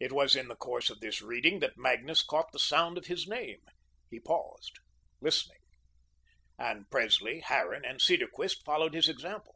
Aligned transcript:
It 0.00 0.10
was 0.10 0.34
in 0.34 0.48
the 0.48 0.56
course 0.56 0.88
of 0.88 1.00
this 1.00 1.20
reading 1.20 1.58
that 1.58 1.76
Magnus 1.76 2.22
caught 2.22 2.50
the 2.50 2.58
sound 2.58 2.96
of 2.96 3.08
his 3.08 3.28
name. 3.28 3.60
He 4.08 4.18
paused, 4.18 4.78
listening, 5.20 5.60
and 6.58 6.88
Presley, 6.90 7.40
Harran 7.40 7.84
and 7.84 8.00
Cedarquist 8.00 8.64
followed 8.64 8.94
his 8.94 9.06
example. 9.10 9.54